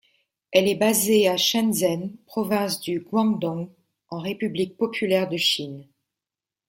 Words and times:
Elle 0.51 0.67
est 0.67 0.73
basée 0.73 1.27
à 1.27 1.37
Shenzhen, 1.37 2.17
province 2.25 2.81
du 2.81 3.01
Guangdong, 3.01 3.69
en 4.09 4.17
République 4.17 4.75
populaire 4.75 5.29
de 5.29 5.37
Chine. 5.37 5.87